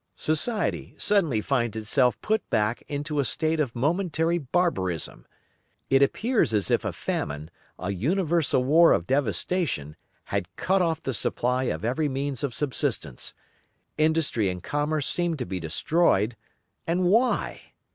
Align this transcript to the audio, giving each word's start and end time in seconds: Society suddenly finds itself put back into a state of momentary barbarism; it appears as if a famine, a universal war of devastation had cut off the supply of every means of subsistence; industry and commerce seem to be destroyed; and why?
Society 0.15 0.95
suddenly 0.97 1.41
finds 1.41 1.77
itself 1.77 2.19
put 2.23 2.49
back 2.49 2.81
into 2.87 3.19
a 3.19 3.23
state 3.23 3.59
of 3.59 3.75
momentary 3.75 4.39
barbarism; 4.39 5.27
it 5.91 6.01
appears 6.01 6.55
as 6.55 6.71
if 6.71 6.83
a 6.83 6.91
famine, 6.91 7.51
a 7.77 7.91
universal 7.93 8.63
war 8.63 8.93
of 8.93 9.05
devastation 9.05 9.95
had 10.23 10.55
cut 10.55 10.81
off 10.81 11.03
the 11.03 11.13
supply 11.13 11.65
of 11.65 11.85
every 11.85 12.09
means 12.09 12.43
of 12.43 12.51
subsistence; 12.55 13.35
industry 13.95 14.49
and 14.49 14.63
commerce 14.63 15.07
seem 15.07 15.37
to 15.37 15.45
be 15.45 15.59
destroyed; 15.59 16.35
and 16.87 17.03
why? 17.03 17.73